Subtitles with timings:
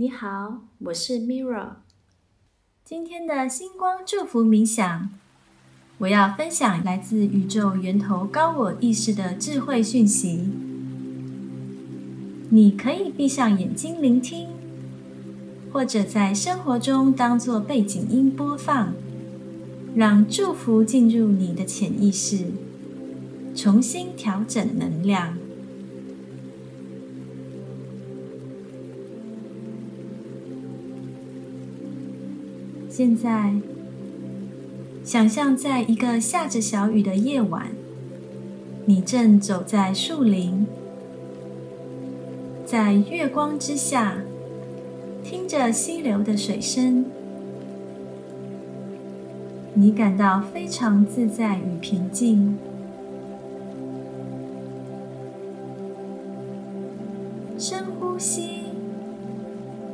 [0.00, 1.72] 你好，我是 Mirra。
[2.86, 5.10] 今天的星光祝福冥想，
[5.98, 10.48] 我要分享来自宇宙源头高我意识的智慧讯息。
[12.48, 14.48] 你可以闭上眼睛聆听，
[15.70, 18.94] 或者在生活中当做背景音播放，
[19.94, 22.46] 让祝福进入你的潜意识，
[23.54, 25.36] 重新调整能量。
[32.90, 33.54] 现在，
[35.04, 37.68] 想象在一个下着小雨的夜晚，
[38.84, 40.66] 你正走在树林，
[42.66, 44.16] 在月光之下，
[45.22, 47.04] 听着溪流的水声，
[49.74, 52.58] 你感到非常自在与平静。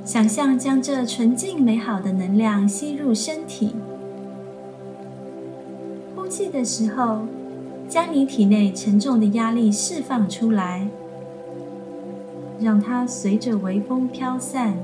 [0.06, 3.75] 想象将这纯净美好的能量吸入身体，
[6.14, 7.22] 呼气的时候，
[7.89, 10.86] 将你体内沉重的压力释放出来，
[12.61, 14.77] 让它随着微风飘散。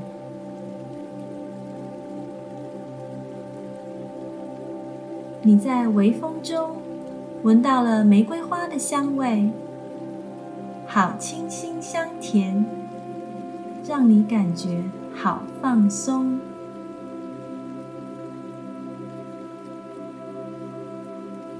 [5.42, 6.72] 你在微风中
[7.44, 9.50] 闻到了玫瑰花的香味，
[10.84, 12.66] 好清新香甜，
[13.86, 14.82] 让你感觉。
[15.14, 16.38] 好放松。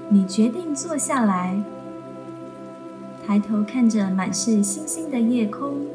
[0.09, 1.59] 你决定坐下来，
[3.25, 5.87] 抬头看着满是星星的夜空。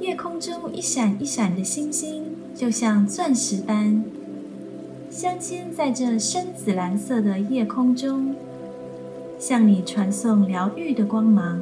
[0.00, 4.04] 夜空中一闪一闪的星星，就像钻石般
[5.10, 8.34] 镶嵌在这深紫蓝色的夜空中，
[9.38, 11.58] 向你传送疗愈的光芒。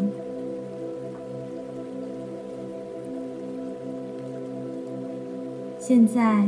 [5.85, 6.47] 现在，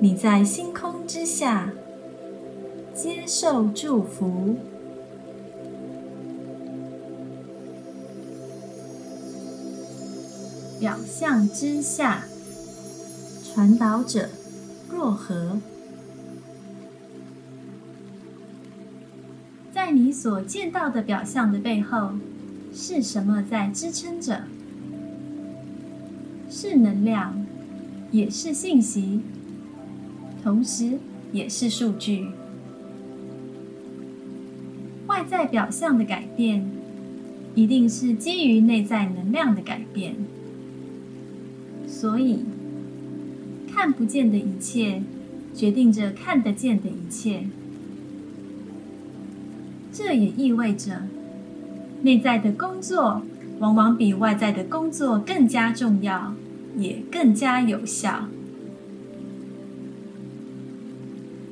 [0.00, 1.70] 你在星空之下
[2.94, 4.56] 接受祝福。
[10.80, 12.24] 表象之下，
[13.44, 14.30] 传导者
[14.90, 15.60] 若何？
[19.70, 22.12] 在你所见到的表象的背后，
[22.72, 24.44] 是什么在支撑着？
[26.48, 27.44] 是能量。
[28.10, 29.20] 也是信息，
[30.42, 30.98] 同时
[31.32, 32.28] 也是数据。
[35.06, 36.68] 外在表象的改变，
[37.54, 40.14] 一定是基于内在能量的改变。
[41.86, 42.40] 所以，
[43.70, 45.02] 看不见的一切，
[45.54, 47.44] 决定着看得见的一切。
[49.92, 51.02] 这也意味着，
[52.02, 53.22] 内在的工作
[53.58, 56.34] 往往比外在的工作更加重要。
[56.78, 58.28] 也更加有效。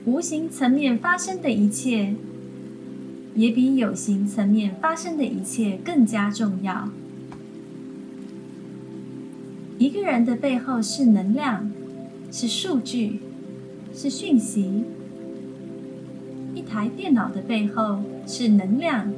[0.06, 2.14] 无形层面发生的一切，
[3.34, 6.88] 也比有形层面发生的一切更加重要。
[9.78, 11.70] 一个人的背后是能量，
[12.30, 13.20] 是数据，
[13.92, 14.84] 是讯息；
[16.54, 19.12] 一台电脑的背后是能量，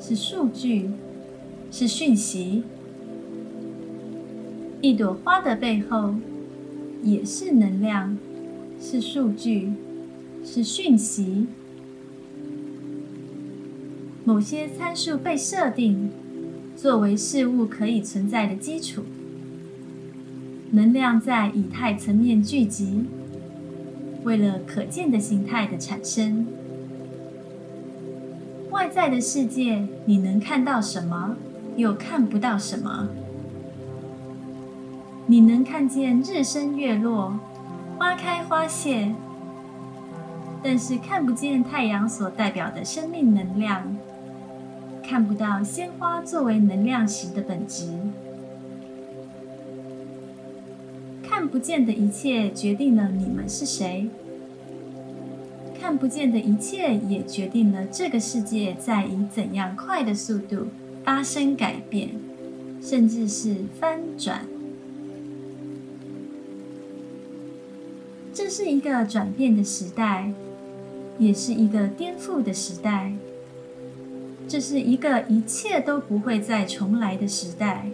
[0.00, 0.90] 是数据，
[1.70, 2.64] 是讯息。
[4.80, 6.14] 一朵花的背后，
[7.02, 8.16] 也是能量，
[8.80, 9.72] 是数据，
[10.44, 11.48] 是讯息。
[14.24, 16.10] 某些参数被设定，
[16.76, 19.02] 作为事物可以存在的基础。
[20.70, 23.06] 能量在以太层面聚集，
[24.22, 26.46] 为了可见的形态的产生。
[28.70, 31.36] 外在的世界，你能看到什么，
[31.76, 33.08] 又看不到什么？
[35.30, 37.38] 你能看见日升月落、
[37.98, 39.14] 花开花谢，
[40.62, 43.94] 但是看不见太阳所代表的生命能量，
[45.06, 47.92] 看不到鲜花作为能量时的本质。
[51.22, 54.08] 看不见的一切决定了你们是谁，
[55.78, 60.68] 看不见的一切也决定了这个世界在以怎样快的速度
[61.04, 62.08] 发生改变，
[62.80, 64.40] 甚至是翻转。
[68.38, 70.32] 这是一个转变的时代，
[71.18, 73.12] 也是一个颠覆的时代。
[74.46, 77.90] 这是一个一切都不会再重来的时代。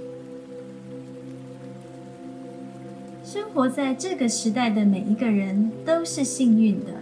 [3.24, 6.92] 生活在这个时代的每一个人都是幸运的，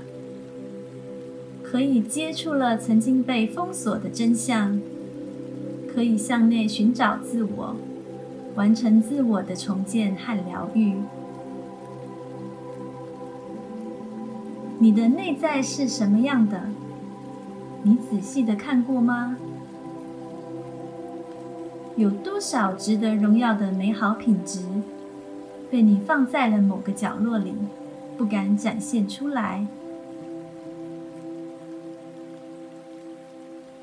[1.65, 4.81] 可以接触了曾经被封锁的真相，
[5.93, 7.75] 可以向内寻找自我，
[8.55, 10.95] 完成自我的重建和疗愈。
[14.83, 16.61] 你的内在是什么样的？
[17.85, 19.37] 你仔细的看过吗？
[21.95, 24.59] 有多少值得荣耀的美好品质，
[25.71, 27.55] 被你放在了某个角落里，
[28.19, 29.65] 不敢展现出来？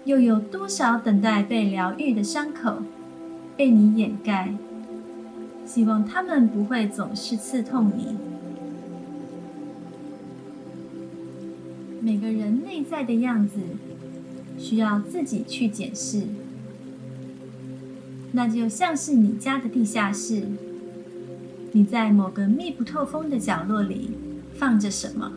[0.03, 2.73] 又有多少等待被疗愈的伤口？
[3.55, 4.53] 被你掩盖，
[5.65, 8.17] 希望他们不会总是刺痛你。
[12.09, 13.59] 每个人内在的样子，
[14.57, 16.23] 需要自己去检视。
[18.31, 20.47] 那就像是你家的地下室，
[21.71, 24.09] 你在某个密不透风的角落里
[24.55, 25.33] 放着什么？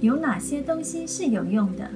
[0.00, 1.90] 有哪些东西是有用的？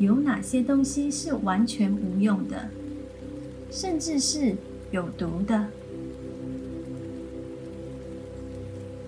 [0.00, 2.68] 有哪些东西是完全无用的，
[3.70, 4.56] 甚至是
[4.90, 5.68] 有毒的？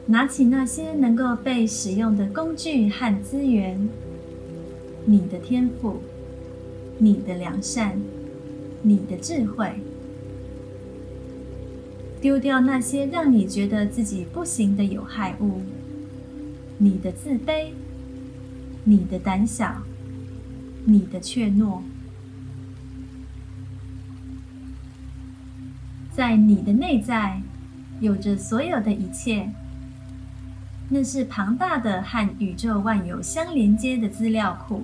[0.07, 3.89] 拿起那些能够被使用的工具和资源，
[5.05, 6.01] 你的天赋，
[6.99, 8.01] 你的良善，
[8.83, 9.73] 你的智慧，
[12.21, 15.61] 丢掉那些让你觉得自己不行的有害物，
[16.79, 17.69] 你的自卑，
[18.85, 19.83] 你的胆小。
[20.87, 21.81] 你的怯懦，
[26.13, 27.41] 在你的内在
[28.01, 29.51] 有着所有的一切，
[30.89, 34.83] 那是庞大的和宇宙万有相连接的资料库。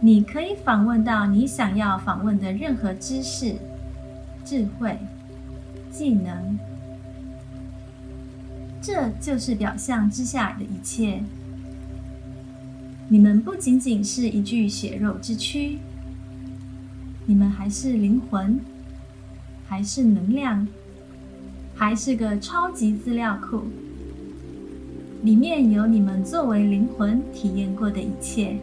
[0.00, 3.54] 你可以访问到你想要访问的任何知识、
[4.44, 4.98] 智慧、
[5.92, 6.58] 技能，
[8.80, 11.22] 这就是表象之下的一切。
[13.08, 15.78] 你们不仅仅是一具血肉之躯，
[17.26, 18.58] 你们还是灵魂，
[19.68, 20.66] 还是能量，
[21.84, 23.62] 还是个超级资料库。
[25.22, 28.56] 里面有你们作为灵魂体验过的一切，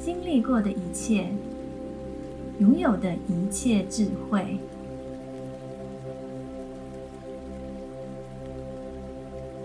[0.00, 1.26] 经历过的一切，
[2.58, 4.56] 拥有的一切智慧。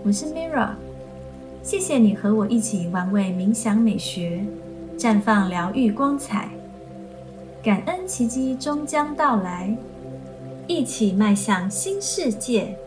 [0.04, 0.72] 我是 Mira。
[1.62, 4.44] 谢谢你和我一起玩味冥想美学，
[4.98, 6.50] 绽放疗愈光彩，
[7.62, 9.74] 感恩奇迹终将到来，
[10.68, 12.78] 一起迈向新世界。